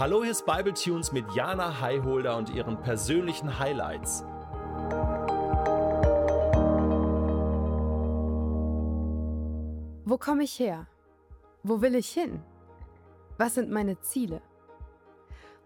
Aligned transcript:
Hallo, 0.00 0.22
hier 0.22 0.30
ist 0.30 0.46
Bible 0.46 0.72
Tunes 0.72 1.12
mit 1.12 1.30
Jana 1.34 1.78
Highholder 1.82 2.34
und 2.38 2.48
ihren 2.48 2.80
persönlichen 2.80 3.58
Highlights. 3.58 4.24
Wo 10.06 10.16
komme 10.16 10.44
ich 10.44 10.58
her? 10.58 10.86
Wo 11.62 11.82
will 11.82 11.94
ich 11.96 12.08
hin? 12.08 12.42
Was 13.36 13.56
sind 13.56 13.70
meine 13.70 14.00
Ziele? 14.00 14.40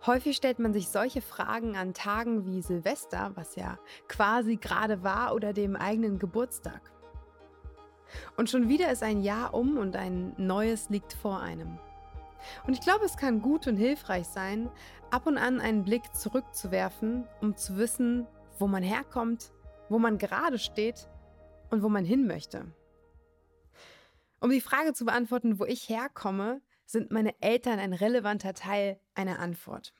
Häufig 0.05 0.37
stellt 0.37 0.59
man 0.59 0.73
sich 0.73 0.89
solche 0.89 1.23
Fragen 1.23 1.77
an 1.77 1.95
Tagen 1.95 2.45
wie 2.45 2.61
Silvester, 2.61 3.30
was 3.37 3.55
ja 3.55 3.79
quasi 4.09 4.57
gerade 4.57 5.05
war, 5.05 5.37
oder 5.37 5.53
dem 5.53 5.77
eigenen 5.77 6.19
Geburtstag. 6.19 6.91
Und 8.37 8.51
schon 8.51 8.69
wieder 8.69 8.91
ist 8.91 9.05
ein 9.05 9.23
Jahr 9.23 9.55
um 9.55 9.79
und 9.79 9.95
ein 9.95 10.35
neues 10.39 10.91
liegt 10.91 11.12
vor 11.12 11.39
einem. 11.39 11.79
Und 12.66 12.75
ich 12.75 12.80
glaube, 12.80 13.05
es 13.05 13.16
kann 13.16 13.43
gut 13.43 13.66
und 13.66 13.77
hilfreich 13.77 14.27
sein, 14.27 14.71
ab 15.11 15.27
und 15.27 15.39
an 15.39 15.61
einen 15.61 15.85
Blick 15.85 16.15
zurückzuwerfen, 16.15 17.27
um 17.41 17.57
zu 17.57 17.77
wissen, 17.77 18.27
wo 18.59 18.66
man 18.66 18.83
herkommt, 18.83 19.52
wo 19.89 19.98
man 19.98 20.19
gerade 20.19 20.59
steht 20.59 21.09
und 21.71 21.83
wo 21.83 21.88
man 21.88 22.05
hin 22.05 22.27
möchte. 22.27 22.66
Um 24.41 24.51
die 24.51 24.61
Frage 24.61 24.93
zu 24.93 25.05
beantworten, 25.05 25.59
wo 25.59 25.65
ich 25.65 25.88
herkomme, 25.88 26.61
sind 26.85 27.11
meine 27.11 27.35
Eltern 27.41 27.79
ein 27.79 27.93
relevanter 27.93 28.55
Teil 28.55 29.01
einer 29.15 29.38
Antwort. 29.38 29.95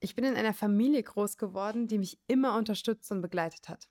Ich 0.00 0.14
bin 0.14 0.24
in 0.24 0.36
einer 0.36 0.52
Familie 0.52 1.02
groß 1.02 1.38
geworden, 1.38 1.86
die 1.86 1.98
mich 1.98 2.18
immer 2.26 2.56
unterstützt 2.56 3.10
und 3.12 3.22
begleitet 3.22 3.68
hat. 3.68 3.88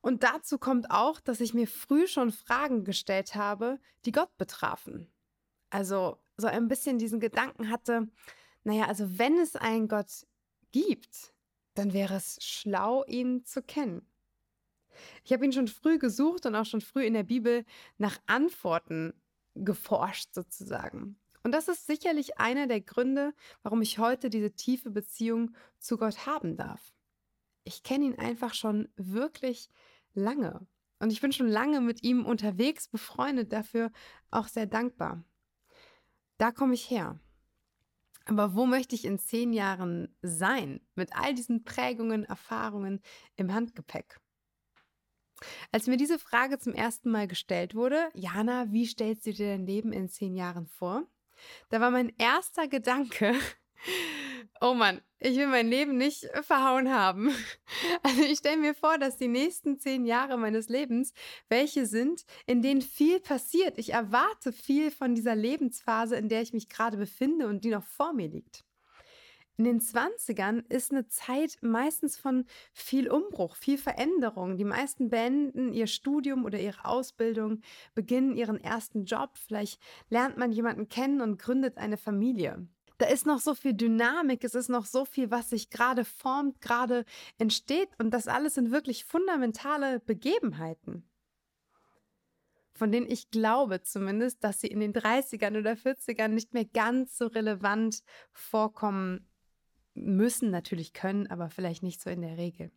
Und 0.00 0.22
dazu 0.22 0.58
kommt 0.58 0.90
auch, 0.90 1.18
dass 1.20 1.40
ich 1.40 1.54
mir 1.54 1.66
früh 1.66 2.06
schon 2.06 2.30
Fragen 2.30 2.84
gestellt 2.84 3.34
habe, 3.34 3.80
die 4.04 4.12
Gott 4.12 4.36
betrafen. 4.36 5.10
Also 5.70 6.18
so 6.36 6.46
ein 6.46 6.68
bisschen 6.68 6.98
diesen 6.98 7.20
Gedanken 7.20 7.70
hatte, 7.70 8.08
naja, 8.64 8.86
also 8.86 9.18
wenn 9.18 9.38
es 9.38 9.56
einen 9.56 9.88
Gott 9.88 10.26
gibt, 10.72 11.32
dann 11.74 11.92
wäre 11.92 12.16
es 12.16 12.38
schlau, 12.42 13.04
ihn 13.04 13.44
zu 13.44 13.62
kennen. 13.62 14.06
Ich 15.24 15.32
habe 15.32 15.44
ihn 15.44 15.52
schon 15.52 15.68
früh 15.68 15.98
gesucht 15.98 16.46
und 16.46 16.54
auch 16.54 16.64
schon 16.64 16.80
früh 16.80 17.04
in 17.04 17.14
der 17.14 17.22
Bibel 17.22 17.64
nach 17.98 18.18
Antworten 18.26 19.12
geforscht 19.54 20.34
sozusagen. 20.34 21.18
Und 21.42 21.52
das 21.52 21.68
ist 21.68 21.86
sicherlich 21.86 22.38
einer 22.38 22.66
der 22.66 22.80
Gründe, 22.80 23.32
warum 23.62 23.80
ich 23.82 23.98
heute 23.98 24.30
diese 24.30 24.52
tiefe 24.52 24.90
Beziehung 24.90 25.54
zu 25.78 25.96
Gott 25.96 26.26
haben 26.26 26.56
darf. 26.56 26.92
Ich 27.62 27.82
kenne 27.82 28.06
ihn 28.06 28.18
einfach 28.18 28.54
schon 28.54 28.88
wirklich 28.96 29.68
lange. 30.14 30.66
Und 30.98 31.12
ich 31.12 31.20
bin 31.20 31.32
schon 31.32 31.48
lange 31.48 31.80
mit 31.80 32.02
ihm 32.02 32.24
unterwegs, 32.24 32.88
befreundet, 32.88 33.52
dafür 33.52 33.92
auch 34.30 34.48
sehr 34.48 34.66
dankbar. 34.66 35.24
Da 36.38 36.52
komme 36.52 36.74
ich 36.74 36.90
her. 36.90 37.18
Aber 38.26 38.54
wo 38.54 38.66
möchte 38.66 38.94
ich 38.94 39.04
in 39.04 39.18
zehn 39.18 39.52
Jahren 39.52 40.14
sein, 40.20 40.80
mit 40.94 41.14
all 41.14 41.34
diesen 41.34 41.62
Prägungen, 41.62 42.24
Erfahrungen 42.24 43.00
im 43.36 43.54
Handgepäck? 43.54 44.20
Als 45.70 45.86
mir 45.86 45.96
diese 45.96 46.18
Frage 46.18 46.58
zum 46.58 46.72
ersten 46.72 47.10
Mal 47.10 47.28
gestellt 47.28 47.74
wurde, 47.74 48.08
Jana, 48.14 48.72
wie 48.72 48.86
stellst 48.86 49.26
du 49.26 49.32
dir 49.32 49.48
dein 49.48 49.66
Leben 49.66 49.92
in 49.92 50.08
zehn 50.08 50.34
Jahren 50.34 50.66
vor? 50.66 51.06
Da 51.68 51.80
war 51.80 51.90
mein 51.90 52.12
erster 52.18 52.66
Gedanke, 52.66 53.34
oh 54.60 54.74
Mann, 54.74 55.00
ich 55.18 55.36
will 55.36 55.46
mein 55.46 55.68
Leben 55.68 55.96
nicht 55.96 56.28
verhauen 56.42 56.92
haben. 56.92 57.30
Also 58.02 58.22
ich 58.22 58.38
stelle 58.38 58.58
mir 58.58 58.74
vor, 58.74 58.98
dass 58.98 59.16
die 59.16 59.28
nächsten 59.28 59.78
zehn 59.78 60.04
Jahre 60.04 60.38
meines 60.38 60.68
Lebens 60.68 61.12
welche 61.48 61.86
sind, 61.86 62.24
in 62.46 62.62
denen 62.62 62.82
viel 62.82 63.20
passiert. 63.20 63.78
Ich 63.78 63.92
erwarte 63.92 64.52
viel 64.52 64.90
von 64.90 65.14
dieser 65.14 65.34
Lebensphase, 65.34 66.16
in 66.16 66.28
der 66.28 66.42
ich 66.42 66.52
mich 66.52 66.68
gerade 66.68 66.96
befinde 66.96 67.48
und 67.48 67.64
die 67.64 67.70
noch 67.70 67.82
vor 67.82 68.12
mir 68.12 68.28
liegt. 68.28 68.64
In 69.58 69.64
den 69.64 69.80
20ern 69.80 70.64
ist 70.68 70.92
eine 70.92 71.08
Zeit 71.08 71.56
meistens 71.62 72.18
von 72.18 72.44
viel 72.74 73.10
Umbruch, 73.10 73.56
viel 73.56 73.78
Veränderung. 73.78 74.58
Die 74.58 74.64
meisten 74.64 75.08
beenden 75.08 75.72
ihr 75.72 75.86
Studium 75.86 76.44
oder 76.44 76.60
ihre 76.60 76.84
Ausbildung, 76.84 77.62
beginnen 77.94 78.36
ihren 78.36 78.62
ersten 78.62 79.06
Job, 79.06 79.30
vielleicht 79.38 79.80
lernt 80.10 80.36
man 80.36 80.52
jemanden 80.52 80.88
kennen 80.88 81.22
und 81.22 81.38
gründet 81.38 81.78
eine 81.78 81.96
Familie. 81.96 82.68
Da 82.98 83.06
ist 83.06 83.26
noch 83.26 83.40
so 83.40 83.54
viel 83.54 83.74
Dynamik, 83.74 84.42
es 84.44 84.54
ist 84.54 84.68
noch 84.68 84.86
so 84.86 85.04
viel, 85.04 85.30
was 85.30 85.50
sich 85.50 85.70
gerade 85.70 86.04
formt, 86.04 86.60
gerade 86.60 87.04
entsteht 87.38 87.90
und 87.98 88.10
das 88.10 88.26
alles 88.26 88.54
sind 88.54 88.70
wirklich 88.70 89.04
fundamentale 89.04 90.00
Begebenheiten 90.00 91.08
von 92.76 92.92
denen 92.92 93.10
ich 93.10 93.30
glaube 93.30 93.82
zumindest, 93.82 94.44
dass 94.44 94.60
sie 94.60 94.66
in 94.68 94.80
den 94.80 94.92
30ern 94.92 95.58
oder 95.58 95.72
40ern 95.72 96.28
nicht 96.28 96.52
mehr 96.54 96.66
ganz 96.66 97.16
so 97.16 97.26
relevant 97.26 98.02
vorkommen 98.32 99.28
müssen 99.94 100.50
natürlich 100.50 100.92
können, 100.92 101.26
aber 101.28 101.48
vielleicht 101.48 101.82
nicht 101.82 102.00
so 102.00 102.10
in 102.10 102.20
der 102.20 102.36
Regel. 102.36 102.70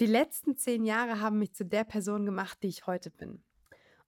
Die 0.00 0.06
letzten 0.06 0.56
zehn 0.56 0.84
Jahre 0.84 1.20
haben 1.20 1.38
mich 1.38 1.54
zu 1.54 1.64
der 1.64 1.84
Person 1.84 2.24
gemacht, 2.24 2.62
die 2.62 2.68
ich 2.68 2.86
heute 2.86 3.10
bin. 3.10 3.42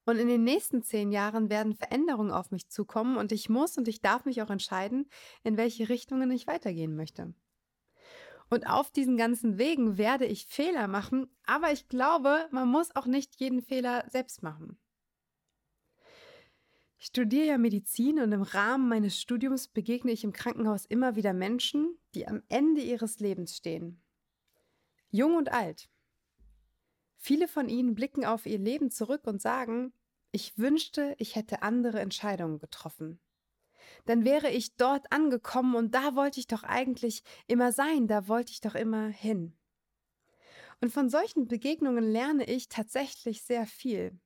Und 0.05 0.19
in 0.19 0.29
den 0.29 0.45
nächsten 0.45 0.83
zehn 0.83 1.13
Jahren 1.13 1.51
werden 1.51 1.75
Veränderungen 1.75 2.31
auf 2.31 2.51
mich 2.51 2.69
zukommen 2.69 3.17
und 3.17 3.33
ich 3.33 3.49
muss 3.49 3.77
und 3.77 3.87
ich 3.87 4.01
darf 4.01 4.25
mich 4.25 4.43
auch 4.43 4.51
entscheiden, 4.51 5.09
in 5.43 5.57
welche 5.57 5.89
Richtungen 5.89 6.31
ich 6.31 6.47
weitergehen 6.47 6.97
möchte. 6.97 7.35
Und 8.49 8.67
auf 8.67 8.91
diesen 8.91 9.17
ganzen 9.17 9.59
Wegen 9.59 9.97
werde 9.97 10.27
ich 10.27 10.47
Fehler 10.47 10.89
machen, 10.89 11.29
aber 11.45 11.71
ich 11.71 11.89
glaube, 11.89 12.49
man 12.51 12.69
muss 12.69 12.95
auch 12.97 13.07
nicht 13.07 13.37
jeden 13.37 13.63
Fehler 13.63 14.05
selbst 14.09 14.43
machen. 14.43 14.79
Ich 16.99 17.07
studiere 17.07 17.47
ja 17.47 17.59
Medizin 17.59 18.21
und 18.21 18.33
im 18.33 18.43
Rahmen 18.43 18.89
meines 18.89 19.19
Studiums 19.19 19.69
begegne 19.69 20.13
ich 20.13 20.25
im 20.25 20.33
Krankenhaus 20.33 20.85
immer 20.85 21.17
wieder 21.17 21.33
Menschen, 21.33 21.97
die 22.15 22.27
am 22.27 22.43
Ende 22.49 22.83
ihres 22.83 23.21
Lebens 23.21 23.57
stehen. 23.57 24.03
Jung 25.11 25.37
und 25.37 25.51
alt. 25.51 25.89
Viele 27.23 27.49
von 27.49 27.69
ihnen 27.69 27.95
blicken 27.95 28.25
auf 28.25 28.47
ihr 28.47 28.59
Leben 28.59 28.91
zurück 28.91 29.27
und 29.27 29.43
sagen, 29.43 29.93
ich 30.33 30.57
wünschte, 30.57 31.15
ich 31.19 31.37
hätte 31.37 31.61
andere 31.61 32.01
Entscheidungen 32.01 32.59
getroffen. 32.59 33.21
Dann 34.07 34.25
wäre 34.25 34.51
ich 34.51 34.77
dort 34.77 35.13
angekommen 35.13 35.75
und 35.75 35.95
da 35.95 36.17
wollte 36.17 36.41
ich 36.41 36.47
doch 36.47 36.63
eigentlich 36.63 37.23
immer 37.47 37.73
sein, 37.73 38.07
da 38.07 38.27
wollte 38.27 38.53
ich 38.53 38.63
doch 38.63 38.75
immer 38.75 39.09
hin. 39.09 39.55
Und 40.81 40.93
von 40.93 41.11
solchen 41.11 41.47
Begegnungen 41.47 42.11
lerne 42.11 42.45
ich 42.45 42.71
tatsächlich 42.71 43.43
sehr 43.43 43.67
viel. 43.67 44.19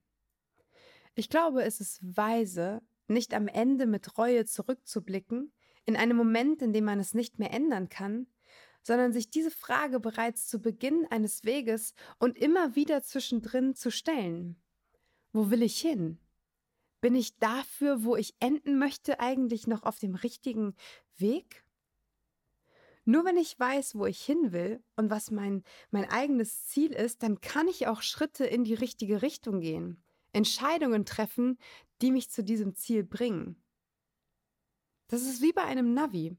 Ich 1.17 1.29
glaube, 1.29 1.65
es 1.65 1.81
ist 1.81 1.99
weise, 2.01 2.81
nicht 3.09 3.35
am 3.35 3.49
Ende 3.49 3.87
mit 3.87 4.17
Reue 4.17 4.45
zurückzublicken, 4.45 5.53
in 5.85 5.97
einem 5.97 6.17
Moment, 6.17 6.63
in 6.63 6.73
dem 6.73 6.85
man 6.85 7.01
es 7.01 7.13
nicht 7.13 7.41
mehr 7.41 7.53
ändern 7.53 7.89
kann, 7.89 8.29
sondern 8.85 9.13
sich 9.13 9.31
diese 9.31 9.51
Frage 9.51 9.99
bereits 9.99 10.47
zu 10.47 10.61
Beginn 10.61 11.07
eines 11.11 11.45
Weges 11.45 11.95
und 12.19 12.39
immer 12.39 12.77
wieder 12.77 13.03
zwischendrin 13.03 13.75
zu 13.75 13.91
stellen. 13.91 14.57
Wo 15.33 15.51
will 15.51 15.63
ich 15.63 15.81
hin? 15.81 16.19
Bin 17.01 17.17
ich 17.17 17.37
dafür, 17.39 18.05
wo 18.05 18.15
ich 18.15 18.35
enden 18.39 18.79
möchte, 18.79 19.19
eigentlich 19.19 19.67
noch 19.67 19.83
auf 19.83 19.99
dem 19.99 20.15
richtigen 20.15 20.77
Weg? 21.17 21.65
Nur 23.07 23.25
wenn 23.25 23.37
ich 23.37 23.59
weiß, 23.59 23.97
wo 23.97 24.07
ich 24.07 24.25
hin 24.25 24.53
will 24.53 24.83
und 24.97 25.11
was 25.11 25.31
mein, 25.31 25.63
mein 25.91 26.09
eigenes 26.09 26.67
Ziel 26.67 26.93
ist, 26.93 27.23
dann 27.23 27.41
kann 27.41 27.69
ich 27.69 27.87
auch 27.87 28.01
Schritte 28.01 28.47
in 28.47 28.65
die 28.65 28.75
richtige 28.75 29.23
Richtung 29.23 29.61
gehen. 29.61 30.03
Entscheidungen 30.33 31.05
treffen, 31.05 31.59
die 32.01 32.11
mich 32.11 32.31
zu 32.31 32.43
diesem 32.43 32.75
Ziel 32.75 33.05
bringen. 33.05 33.63
Das 35.09 35.23
ist 35.23 35.43
wie 35.43 35.53
bei 35.53 35.65
einem 35.65 35.93
Navi. 35.95 36.37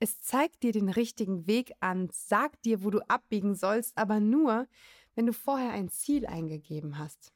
Es 0.00 0.20
zeigt 0.20 0.62
dir 0.62 0.72
den 0.72 0.88
richtigen 0.88 1.46
Weg 1.46 1.72
an, 1.80 2.08
sagt 2.12 2.64
dir, 2.64 2.82
wo 2.82 2.90
du 2.90 3.00
abbiegen 3.08 3.54
sollst, 3.54 3.96
aber 3.96 4.20
nur, 4.20 4.66
wenn 5.14 5.26
du 5.26 5.32
vorher 5.32 5.72
ein 5.72 5.88
Ziel 5.88 6.26
eingegeben 6.26 6.98
hast. 6.98 7.32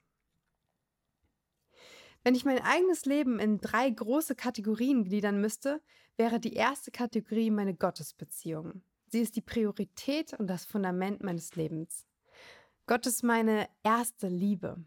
Wenn 2.25 2.35
ich 2.35 2.45
mein 2.45 2.61
eigenes 2.61 3.07
Leben 3.07 3.39
in 3.39 3.61
drei 3.61 3.89
große 3.89 4.35
Kategorien 4.35 5.05
gliedern 5.05 5.41
müsste, 5.41 5.81
wäre 6.17 6.41
die 6.41 6.55
erste 6.55 6.91
Kategorie 6.91 7.51
meine 7.51 7.75
Gottesbeziehung. 7.75 8.83
Sie 9.07 9.21
ist 9.21 9.37
die 9.37 9.41
Priorität 9.41 10.35
und 10.35 10.49
das 10.49 10.65
Fundament 10.67 11.23
meines 11.23 11.57
Lebens. 11.57 12.07
Gott 12.87 13.07
ist 13.07 13.23
meine 13.23 13.69
erste 13.83 14.29
Liebe. 14.29 14.85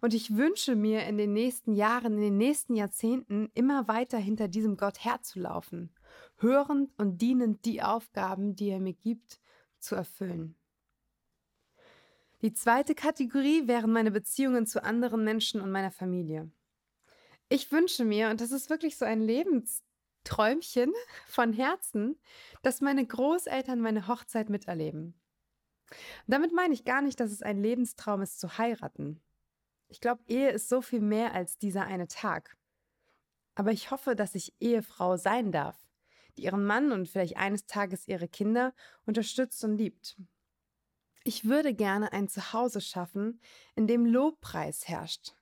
Und 0.00 0.14
ich 0.14 0.36
wünsche 0.36 0.74
mir 0.74 1.06
in 1.06 1.18
den 1.18 1.32
nächsten 1.32 1.74
Jahren, 1.74 2.14
in 2.14 2.20
den 2.20 2.36
nächsten 2.36 2.74
Jahrzehnten 2.74 3.50
immer 3.54 3.88
weiter 3.88 4.18
hinter 4.18 4.48
diesem 4.48 4.76
Gott 4.76 5.04
herzulaufen, 5.04 5.90
hörend 6.38 6.90
und 6.98 7.18
dienend 7.18 7.64
die 7.64 7.82
Aufgaben, 7.82 8.56
die 8.56 8.70
er 8.70 8.80
mir 8.80 8.94
gibt, 8.94 9.40
zu 9.78 9.94
erfüllen. 9.94 10.56
Die 12.42 12.52
zweite 12.52 12.94
Kategorie 12.94 13.66
wären 13.66 13.92
meine 13.92 14.10
Beziehungen 14.10 14.66
zu 14.66 14.82
anderen 14.84 15.24
Menschen 15.24 15.60
und 15.60 15.70
meiner 15.70 15.90
Familie. 15.90 16.50
Ich 17.48 17.72
wünsche 17.72 18.04
mir, 18.04 18.30
und 18.30 18.40
das 18.40 18.50
ist 18.50 18.70
wirklich 18.70 18.96
so 18.98 19.04
ein 19.04 19.22
Lebensträumchen 19.22 20.92
von 21.26 21.52
Herzen, 21.52 22.18
dass 22.62 22.80
meine 22.80 23.06
Großeltern 23.06 23.80
meine 23.80 24.06
Hochzeit 24.08 24.50
miterleben. 24.50 25.14
damit 26.26 26.52
meine 26.52 26.74
ich 26.74 26.84
gar 26.84 27.00
nicht, 27.02 27.20
dass 27.20 27.30
es 27.32 27.42
ein 27.42 27.62
Lebenstraum 27.62 28.22
ist 28.22 28.40
zu 28.40 28.58
heiraten. 28.58 29.22
Ich 29.88 30.00
glaube, 30.00 30.22
Ehe 30.26 30.50
ist 30.50 30.68
so 30.68 30.82
viel 30.82 31.00
mehr 31.00 31.32
als 31.34 31.58
dieser 31.58 31.84
eine 31.86 32.08
Tag. 32.08 32.56
aber 33.54 33.72
ich 33.72 33.90
hoffe, 33.90 34.14
dass 34.16 34.34
ich 34.34 34.54
Ehefrau 34.60 35.16
sein 35.16 35.50
darf, 35.52 35.85
die 36.36 36.44
ihren 36.44 36.64
Mann 36.64 36.92
und 36.92 37.08
vielleicht 37.08 37.36
eines 37.36 37.66
Tages 37.66 38.08
ihre 38.08 38.28
Kinder 38.28 38.74
unterstützt 39.04 39.62
und 39.64 39.76
liebt. 39.76 40.16
Ich 41.24 41.44
würde 41.44 41.74
gerne 41.74 42.12
ein 42.12 42.28
Zuhause 42.28 42.80
schaffen, 42.80 43.40
in 43.74 43.86
dem 43.86 44.06
Lobpreis 44.06 44.86
herrscht 44.86 45.34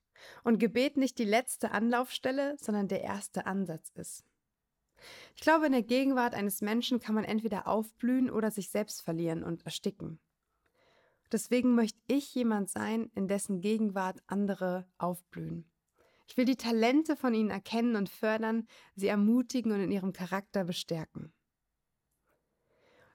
und 0.42 0.58
Gebet 0.58 0.96
nicht 0.96 1.18
die 1.18 1.24
letzte 1.24 1.72
Anlaufstelle, 1.72 2.56
sondern 2.58 2.88
der 2.88 3.02
erste 3.02 3.46
Ansatz 3.46 3.90
ist. 3.94 4.24
Ich 5.36 5.42
glaube, 5.42 5.66
in 5.66 5.72
der 5.72 5.82
Gegenwart 5.82 6.34
eines 6.34 6.60
Menschen 6.60 7.00
kann 7.00 7.14
man 7.14 7.24
entweder 7.24 7.66
aufblühen 7.68 8.30
oder 8.30 8.50
sich 8.50 8.70
selbst 8.70 9.02
verlieren 9.02 9.42
und 9.42 9.64
ersticken. 9.64 10.18
Deswegen 11.32 11.74
möchte 11.74 12.00
ich 12.06 12.34
jemand 12.34 12.70
sein, 12.70 13.10
in 13.14 13.28
dessen 13.28 13.60
Gegenwart 13.60 14.22
andere 14.26 14.86
aufblühen. 14.98 15.70
Ich 16.26 16.36
will 16.36 16.44
die 16.44 16.56
Talente 16.56 17.16
von 17.16 17.34
ihnen 17.34 17.50
erkennen 17.50 17.96
und 17.96 18.08
fördern, 18.08 18.66
sie 18.94 19.08
ermutigen 19.08 19.72
und 19.72 19.80
in 19.80 19.90
ihrem 19.90 20.12
Charakter 20.12 20.64
bestärken. 20.64 21.32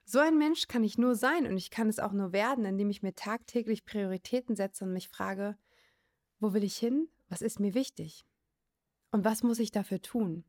So 0.05 0.19
ein 0.19 0.37
Mensch 0.37 0.67
kann 0.67 0.83
ich 0.83 0.97
nur 0.97 1.15
sein 1.15 1.45
und 1.45 1.57
ich 1.57 1.69
kann 1.69 1.87
es 1.87 1.99
auch 1.99 2.13
nur 2.13 2.33
werden, 2.33 2.65
indem 2.65 2.89
ich 2.89 3.03
mir 3.03 3.13
tagtäglich 3.13 3.85
Prioritäten 3.85 4.55
setze 4.55 4.85
und 4.85 4.93
mich 4.93 5.07
frage, 5.07 5.57
wo 6.39 6.53
will 6.53 6.63
ich 6.63 6.77
hin? 6.77 7.09
Was 7.27 7.41
ist 7.41 7.59
mir 7.59 7.75
wichtig? 7.75 8.25
Und 9.11 9.23
was 9.23 9.43
muss 9.43 9.59
ich 9.59 9.71
dafür 9.71 10.01
tun? 10.01 10.45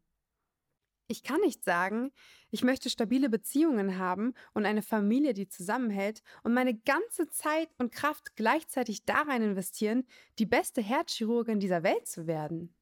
Ich 1.10 1.24
kann 1.24 1.40
nicht 1.40 1.64
sagen, 1.64 2.12
ich 2.52 2.62
möchte 2.62 2.88
stabile 2.88 3.28
Beziehungen 3.28 3.98
haben 3.98 4.32
und 4.54 4.64
eine 4.64 4.80
Familie, 4.80 5.34
die 5.34 5.48
zusammenhält 5.48 6.22
und 6.44 6.54
meine 6.54 6.72
ganze 6.72 7.28
Zeit 7.28 7.68
und 7.78 7.90
Kraft 7.90 8.36
gleichzeitig 8.36 9.06
darein 9.06 9.42
investieren, 9.42 10.06
die 10.38 10.46
beste 10.46 10.80
Herzchirurgin 10.80 11.58
dieser 11.58 11.82
Welt 11.82 12.06
zu 12.06 12.28
werden. 12.28 12.72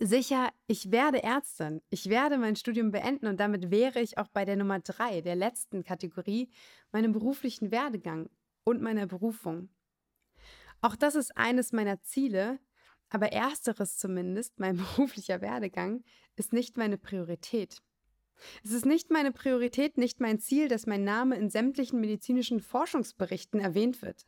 Sicher, 0.00 0.48
ich 0.66 0.90
werde 0.90 1.22
Ärztin. 1.22 1.80
Ich 1.90 2.08
werde 2.08 2.38
mein 2.38 2.56
Studium 2.56 2.90
beenden 2.90 3.28
und 3.28 3.38
damit 3.38 3.70
wäre 3.70 4.00
ich 4.00 4.18
auch 4.18 4.28
bei 4.28 4.44
der 4.44 4.56
Nummer 4.56 4.80
drei, 4.80 5.20
der 5.20 5.36
letzten 5.36 5.84
Kategorie, 5.84 6.50
meinem 6.90 7.12
beruflichen 7.12 7.70
Werdegang 7.70 8.28
und 8.64 8.82
meiner 8.82 9.06
Berufung. 9.06 9.68
Auch 10.80 10.96
das 10.96 11.14
ist 11.14 11.36
eines 11.36 11.70
meiner 11.70 12.02
Ziele, 12.02 12.58
aber 13.10 13.32
ersteres 13.32 13.98
zumindest, 13.98 14.58
mein 14.58 14.76
beruflicher 14.96 15.40
Werdegang, 15.40 16.04
ist 16.36 16.52
nicht 16.52 16.76
meine 16.76 16.98
Priorität. 16.98 17.82
Es 18.62 18.70
ist 18.70 18.86
nicht 18.86 19.10
meine 19.10 19.32
Priorität, 19.32 19.98
nicht 19.98 20.20
mein 20.20 20.38
Ziel, 20.38 20.68
dass 20.68 20.86
mein 20.86 21.04
Name 21.04 21.36
in 21.36 21.50
sämtlichen 21.50 22.00
medizinischen 22.00 22.60
Forschungsberichten 22.60 23.60
erwähnt 23.60 24.00
wird. 24.02 24.26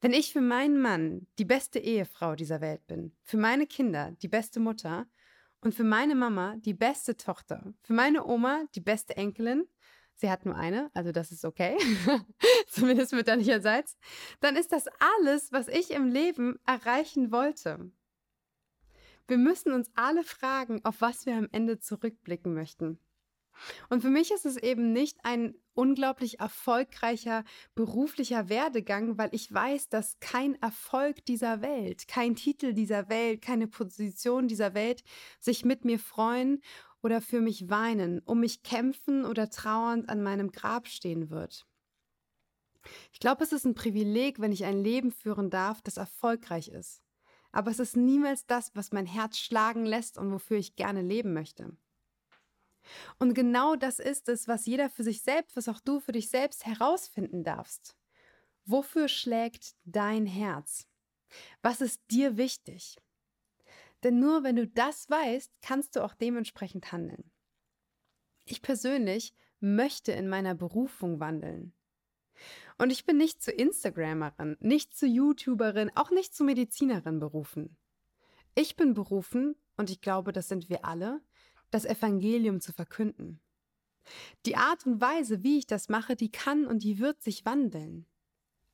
Wenn 0.00 0.12
ich 0.12 0.32
für 0.32 0.40
meinen 0.40 0.80
Mann 0.80 1.26
die 1.38 1.44
beste 1.44 1.78
Ehefrau 1.78 2.34
dieser 2.34 2.60
Welt 2.60 2.86
bin, 2.86 3.16
für 3.22 3.36
meine 3.36 3.66
Kinder 3.66 4.12
die 4.22 4.28
beste 4.28 4.60
Mutter 4.60 5.06
und 5.60 5.74
für 5.74 5.84
meine 5.84 6.14
Mama 6.14 6.56
die 6.58 6.74
beste 6.74 7.16
Tochter, 7.16 7.72
für 7.82 7.94
meine 7.94 8.26
Oma 8.26 8.64
die 8.74 8.80
beste 8.80 9.16
Enkelin 9.16 9.64
sie 10.16 10.30
hat 10.30 10.46
nur 10.46 10.56
eine, 10.56 10.90
also 10.94 11.12
das 11.12 11.32
ist 11.32 11.44
okay, 11.44 11.76
zumindest 12.68 13.12
mütterlicherseits, 13.12 13.96
dann 14.40 14.56
ist 14.56 14.72
das 14.72 14.86
alles, 15.18 15.52
was 15.52 15.68
ich 15.68 15.90
im 15.90 16.08
Leben 16.08 16.58
erreichen 16.66 17.32
wollte. 17.32 17.90
Wir 19.26 19.38
müssen 19.38 19.72
uns 19.72 19.90
alle 19.94 20.22
fragen, 20.22 20.84
auf 20.84 21.00
was 21.00 21.24
wir 21.26 21.34
am 21.36 21.48
Ende 21.50 21.78
zurückblicken 21.78 22.52
möchten. 22.52 22.98
Und 23.88 24.02
für 24.02 24.10
mich 24.10 24.30
ist 24.30 24.46
es 24.46 24.56
eben 24.56 24.92
nicht 24.92 25.18
ein 25.22 25.54
unglaublich 25.74 26.40
erfolgreicher 26.40 27.44
beruflicher 27.74 28.48
Werdegang, 28.48 29.16
weil 29.18 29.28
ich 29.32 29.52
weiß, 29.52 29.88
dass 29.88 30.18
kein 30.20 30.60
Erfolg 30.60 31.24
dieser 31.24 31.62
Welt, 31.62 32.08
kein 32.08 32.36
Titel 32.36 32.72
dieser 32.72 33.08
Welt, 33.08 33.42
keine 33.42 33.66
Position 33.66 34.48
dieser 34.48 34.74
Welt 34.74 35.02
sich 35.40 35.64
mit 35.64 35.84
mir 35.84 35.98
freuen 35.98 36.62
oder 37.04 37.20
für 37.20 37.42
mich 37.42 37.68
weinen, 37.68 38.20
um 38.20 38.40
mich 38.40 38.62
kämpfen 38.62 39.26
oder 39.26 39.50
trauernd 39.50 40.08
an 40.08 40.22
meinem 40.22 40.50
Grab 40.50 40.88
stehen 40.88 41.28
wird. 41.28 41.66
Ich 43.12 43.20
glaube, 43.20 43.44
es 43.44 43.52
ist 43.52 43.66
ein 43.66 43.74
Privileg, 43.74 44.40
wenn 44.40 44.52
ich 44.52 44.64
ein 44.64 44.82
Leben 44.82 45.12
führen 45.12 45.50
darf, 45.50 45.82
das 45.82 45.98
erfolgreich 45.98 46.68
ist. 46.68 47.02
Aber 47.52 47.70
es 47.70 47.78
ist 47.78 47.94
niemals 47.94 48.46
das, 48.46 48.74
was 48.74 48.92
mein 48.92 49.06
Herz 49.06 49.36
schlagen 49.36 49.84
lässt 49.84 50.16
und 50.16 50.32
wofür 50.32 50.56
ich 50.56 50.76
gerne 50.76 51.02
leben 51.02 51.34
möchte. 51.34 51.76
Und 53.18 53.34
genau 53.34 53.76
das 53.76 53.98
ist 53.98 54.28
es, 54.30 54.48
was 54.48 54.66
jeder 54.66 54.88
für 54.88 55.04
sich 55.04 55.22
selbst, 55.22 55.56
was 55.56 55.68
auch 55.68 55.80
du 55.80 56.00
für 56.00 56.12
dich 56.12 56.30
selbst 56.30 56.64
herausfinden 56.64 57.44
darfst. 57.44 57.96
Wofür 58.64 59.08
schlägt 59.08 59.74
dein 59.84 60.26
Herz? 60.26 60.88
Was 61.60 61.82
ist 61.82 62.00
dir 62.10 62.38
wichtig? 62.38 62.96
Denn 64.04 64.20
nur 64.20 64.44
wenn 64.44 64.56
du 64.56 64.68
das 64.68 65.08
weißt, 65.08 65.50
kannst 65.62 65.96
du 65.96 66.04
auch 66.04 66.14
dementsprechend 66.14 66.92
handeln. 66.92 67.30
Ich 68.44 68.60
persönlich 68.60 69.34
möchte 69.60 70.12
in 70.12 70.28
meiner 70.28 70.54
Berufung 70.54 71.20
wandeln. 71.20 71.72
Und 72.76 72.90
ich 72.90 73.06
bin 73.06 73.16
nicht 73.16 73.42
zu 73.42 73.50
Instagrammerin, 73.50 74.56
nicht 74.60 74.94
zu 74.94 75.06
YouTuberin, 75.06 75.90
auch 75.94 76.10
nicht 76.10 76.34
zu 76.34 76.44
Medizinerin 76.44 77.18
berufen. 77.18 77.78
Ich 78.54 78.76
bin 78.76 78.92
berufen, 78.92 79.56
und 79.76 79.90
ich 79.90 80.00
glaube, 80.02 80.32
das 80.32 80.48
sind 80.48 80.68
wir 80.68 80.84
alle, 80.84 81.22
das 81.70 81.86
Evangelium 81.86 82.60
zu 82.60 82.72
verkünden. 82.72 83.40
Die 84.44 84.56
Art 84.56 84.84
und 84.86 85.00
Weise, 85.00 85.42
wie 85.42 85.58
ich 85.58 85.66
das 85.66 85.88
mache, 85.88 86.14
die 86.14 86.30
kann 86.30 86.66
und 86.66 86.82
die 86.82 86.98
wird 86.98 87.22
sich 87.22 87.46
wandeln. 87.46 88.06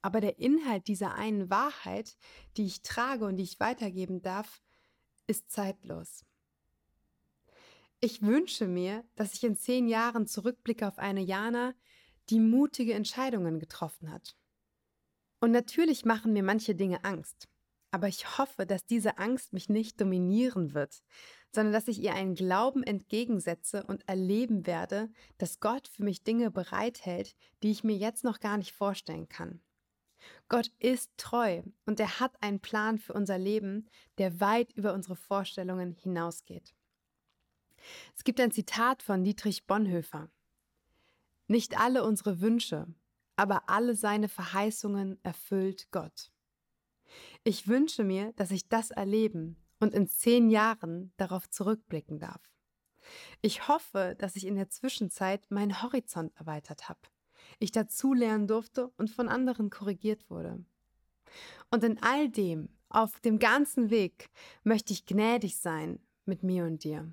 Aber 0.02 0.20
der 0.20 0.38
Inhalt 0.38 0.88
dieser 0.88 1.14
einen 1.14 1.50
Wahrheit, 1.50 2.16
die 2.56 2.66
ich 2.66 2.82
trage 2.82 3.26
und 3.26 3.36
die 3.36 3.44
ich 3.44 3.60
weitergeben 3.60 4.22
darf, 4.22 4.60
ist 5.30 5.50
zeitlos. 5.50 6.24
Ich 8.00 8.20
wünsche 8.20 8.66
mir, 8.66 9.04
dass 9.14 9.34
ich 9.34 9.44
in 9.44 9.56
zehn 9.56 9.86
Jahren 9.86 10.26
zurückblicke 10.26 10.88
auf 10.88 10.98
eine 10.98 11.20
Jana, 11.20 11.74
die 12.30 12.40
mutige 12.40 12.94
Entscheidungen 12.94 13.60
getroffen 13.60 14.10
hat. 14.10 14.36
Und 15.40 15.52
natürlich 15.52 16.04
machen 16.04 16.32
mir 16.32 16.42
manche 16.42 16.74
Dinge 16.74 17.04
Angst, 17.04 17.48
aber 17.92 18.08
ich 18.08 18.38
hoffe, 18.38 18.66
dass 18.66 18.86
diese 18.86 19.18
Angst 19.18 19.52
mich 19.52 19.68
nicht 19.68 20.00
dominieren 20.00 20.74
wird, 20.74 21.00
sondern 21.54 21.72
dass 21.72 21.88
ich 21.88 22.00
ihr 22.00 22.14
einen 22.14 22.34
Glauben 22.34 22.82
entgegensetze 22.82 23.84
und 23.84 24.08
erleben 24.08 24.66
werde, 24.66 25.10
dass 25.38 25.60
Gott 25.60 25.86
für 25.86 26.02
mich 26.02 26.24
Dinge 26.24 26.50
bereithält, 26.50 27.36
die 27.62 27.70
ich 27.70 27.84
mir 27.84 27.96
jetzt 27.96 28.24
noch 28.24 28.40
gar 28.40 28.58
nicht 28.58 28.72
vorstellen 28.72 29.28
kann. 29.28 29.60
Gott 30.48 30.70
ist 30.78 31.10
treu 31.16 31.62
und 31.86 32.00
er 32.00 32.20
hat 32.20 32.42
einen 32.42 32.60
Plan 32.60 32.98
für 32.98 33.12
unser 33.12 33.38
Leben, 33.38 33.88
der 34.18 34.40
weit 34.40 34.72
über 34.72 34.92
unsere 34.94 35.16
Vorstellungen 35.16 35.92
hinausgeht. 35.92 36.74
Es 38.16 38.24
gibt 38.24 38.40
ein 38.40 38.52
Zitat 38.52 39.02
von 39.02 39.24
Dietrich 39.24 39.66
Bonhoeffer. 39.66 40.30
Nicht 41.46 41.78
alle 41.78 42.04
unsere 42.04 42.40
Wünsche, 42.40 42.86
aber 43.36 43.68
alle 43.68 43.94
seine 43.94 44.28
Verheißungen 44.28 45.18
erfüllt 45.22 45.90
Gott. 45.90 46.30
Ich 47.42 47.66
wünsche 47.66 48.04
mir, 48.04 48.32
dass 48.34 48.50
ich 48.50 48.68
das 48.68 48.90
erleben 48.90 49.56
und 49.80 49.94
in 49.94 50.06
zehn 50.06 50.50
Jahren 50.50 51.12
darauf 51.16 51.48
zurückblicken 51.48 52.18
darf. 52.18 52.42
Ich 53.40 53.66
hoffe, 53.66 54.14
dass 54.18 54.36
ich 54.36 54.46
in 54.46 54.56
der 54.56 54.68
Zwischenzeit 54.68 55.50
meinen 55.50 55.82
Horizont 55.82 56.36
erweitert 56.36 56.88
habe 56.88 57.00
ich 57.58 57.72
dazulernen 57.72 58.46
durfte 58.46 58.92
und 58.96 59.10
von 59.10 59.28
anderen 59.28 59.70
korrigiert 59.70 60.28
wurde. 60.30 60.64
Und 61.70 61.84
in 61.84 62.02
all 62.02 62.28
dem, 62.28 62.68
auf 62.88 63.20
dem 63.20 63.38
ganzen 63.38 63.90
Weg, 63.90 64.28
möchte 64.64 64.92
ich 64.92 65.06
gnädig 65.06 65.58
sein 65.58 66.00
mit 66.24 66.42
mir 66.42 66.64
und 66.64 66.84
dir. 66.84 67.12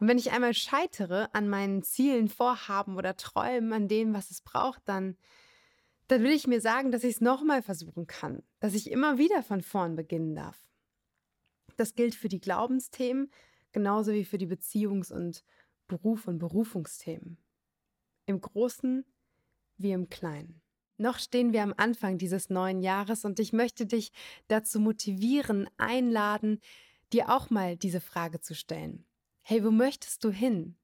Und 0.00 0.08
wenn 0.08 0.18
ich 0.18 0.32
einmal 0.32 0.54
scheitere 0.54 1.28
an 1.32 1.48
meinen 1.48 1.82
Zielen, 1.82 2.28
Vorhaben 2.28 2.96
oder 2.96 3.16
Träumen, 3.16 3.72
an 3.72 3.88
dem, 3.88 4.14
was 4.14 4.30
es 4.30 4.40
braucht, 4.40 4.82
dann, 4.86 5.16
dann 6.08 6.22
will 6.22 6.30
ich 6.30 6.46
mir 6.46 6.60
sagen, 6.60 6.92
dass 6.92 7.04
ich 7.04 7.16
es 7.16 7.20
nochmal 7.20 7.62
versuchen 7.62 8.06
kann, 8.06 8.42
dass 8.60 8.74
ich 8.74 8.90
immer 8.90 9.18
wieder 9.18 9.42
von 9.42 9.60
vorn 9.60 9.96
beginnen 9.96 10.34
darf. 10.34 10.58
Das 11.76 11.94
gilt 11.94 12.14
für 12.14 12.28
die 12.28 12.40
Glaubensthemen 12.40 13.30
genauso 13.72 14.12
wie 14.12 14.24
für 14.24 14.38
die 14.38 14.46
Beziehungs- 14.46 15.12
und 15.12 15.44
Beruf- 15.86 16.26
und 16.26 16.38
Berufungsthemen. 16.38 17.36
Im 18.24 18.40
Großen 18.40 19.04
wie 19.78 19.92
im 19.92 20.08
Kleinen. 20.08 20.60
Noch 20.98 21.18
stehen 21.18 21.52
wir 21.52 21.62
am 21.62 21.74
Anfang 21.76 22.18
dieses 22.18 22.48
neuen 22.48 22.80
Jahres 22.80 23.24
und 23.24 23.38
ich 23.38 23.52
möchte 23.52 23.86
dich 23.86 24.12
dazu 24.48 24.80
motivieren, 24.80 25.68
einladen, 25.76 26.60
dir 27.12 27.30
auch 27.30 27.50
mal 27.50 27.76
diese 27.76 28.00
Frage 28.00 28.40
zu 28.40 28.54
stellen. 28.54 29.04
Hey, 29.42 29.62
wo 29.62 29.70
möchtest 29.70 30.24
du 30.24 30.30
hin? 30.30 30.76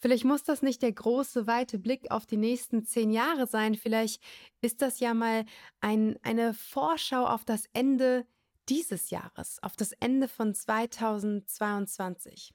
Vielleicht 0.00 0.24
muss 0.24 0.42
das 0.42 0.62
nicht 0.62 0.82
der 0.82 0.92
große, 0.92 1.46
weite 1.46 1.78
Blick 1.78 2.10
auf 2.10 2.26
die 2.26 2.36
nächsten 2.36 2.84
zehn 2.84 3.10
Jahre 3.10 3.46
sein. 3.46 3.74
Vielleicht 3.74 4.22
ist 4.60 4.82
das 4.82 5.00
ja 5.00 5.14
mal 5.14 5.44
ein, 5.80 6.18
eine 6.22 6.54
Vorschau 6.54 7.26
auf 7.26 7.44
das 7.44 7.66
Ende 7.72 8.26
dieses 8.68 9.10
Jahres, 9.10 9.62
auf 9.62 9.76
das 9.76 9.92
Ende 9.92 10.28
von 10.28 10.54
2022. 10.54 12.52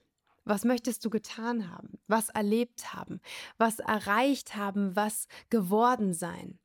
Was 0.48 0.64
möchtest 0.64 1.04
du 1.04 1.10
getan 1.10 1.70
haben? 1.70 1.98
Was 2.06 2.30
erlebt 2.30 2.94
haben? 2.94 3.20
Was 3.58 3.80
erreicht 3.80 4.56
haben? 4.56 4.96
Was 4.96 5.28
geworden 5.50 6.14
sein? 6.14 6.58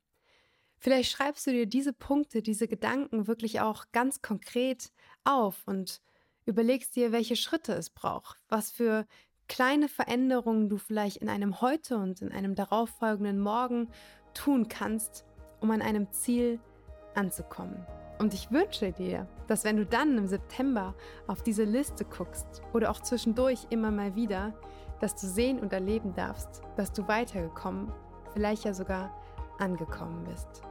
Vielleicht 0.78 1.10
schreibst 1.10 1.46
du 1.46 1.50
dir 1.50 1.66
diese 1.66 1.92
Punkte, 1.92 2.40
diese 2.40 2.66
Gedanken 2.66 3.26
wirklich 3.26 3.60
auch 3.60 3.84
ganz 3.92 4.22
konkret 4.22 4.90
auf 5.24 5.62
und 5.66 6.00
überlegst 6.46 6.96
dir, 6.96 7.12
welche 7.12 7.36
Schritte 7.36 7.74
es 7.74 7.90
braucht, 7.90 8.38
was 8.48 8.70
für 8.70 9.06
kleine 9.48 9.90
Veränderungen 9.90 10.70
du 10.70 10.78
vielleicht 10.78 11.18
in 11.18 11.28
einem 11.28 11.60
heute 11.60 11.98
und 11.98 12.22
in 12.22 12.32
einem 12.32 12.54
darauffolgenden 12.54 13.38
Morgen 13.38 13.90
tun 14.32 14.68
kannst, 14.68 15.26
um 15.60 15.70
an 15.70 15.82
einem 15.82 16.10
Ziel 16.10 16.58
anzukommen. 17.14 17.86
Und 18.18 18.32
ich 18.32 18.50
wünsche 18.50 18.92
dir, 18.92 19.26
dass 19.48 19.64
wenn 19.64 19.76
du 19.76 19.86
dann 19.86 20.16
im 20.16 20.26
September 20.26 20.94
auf 21.26 21.42
diese 21.42 21.64
Liste 21.64 22.04
guckst 22.04 22.62
oder 22.72 22.90
auch 22.90 23.00
zwischendurch 23.00 23.66
immer 23.70 23.90
mal 23.90 24.14
wieder, 24.14 24.54
dass 25.00 25.14
du 25.16 25.26
sehen 25.26 25.58
und 25.58 25.72
erleben 25.72 26.14
darfst, 26.14 26.62
dass 26.76 26.92
du 26.92 27.06
weitergekommen, 27.08 27.92
vielleicht 28.32 28.64
ja 28.64 28.72
sogar 28.72 29.10
angekommen 29.58 30.24
bist. 30.24 30.62